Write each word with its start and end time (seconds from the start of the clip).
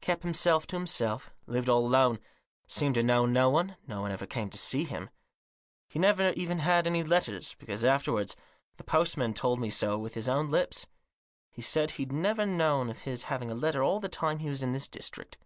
Kept 0.00 0.22
himself 0.22 0.68
to 0.68 0.76
himself; 0.76 1.34
lived 1.46 1.68
all 1.68 1.84
alone; 1.84 2.20
seemed 2.68 2.94
to 2.94 3.02
know 3.02 3.26
no 3.26 3.50
one; 3.50 3.76
no 3.88 4.02
one 4.02 4.12
ever 4.12 4.24
came 4.24 4.48
to 4.50 4.56
see 4.56 4.84
him. 4.84 5.10
He 5.88 5.98
never 5.98 6.30
even 6.36 6.58
had 6.58 6.86
any 6.86 7.02
letters; 7.02 7.56
because, 7.58 7.84
afterwards, 7.84 8.36
the 8.76 8.84
post 8.84 9.16
man 9.16 9.34
told 9.34 9.58
me 9.58 9.70
so 9.70 9.98
with 9.98 10.14
his 10.14 10.28
own 10.28 10.48
lips; 10.48 10.86
he 11.50 11.60
said 11.60 11.90
he'd 11.90 12.12
never 12.12 12.46
known 12.46 12.88
of 12.88 13.00
his 13.00 13.24
having 13.24 13.50
a 13.50 13.54
letter 13.56 13.82
all 13.82 13.98
the 13.98 14.08
time 14.08 14.38
he 14.38 14.48
was 14.48 14.62
in 14.62 14.70
this 14.70 14.86
district. 14.86 15.38